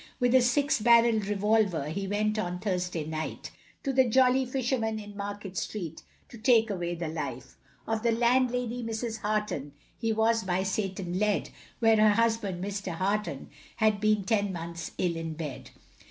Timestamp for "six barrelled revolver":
0.41-1.89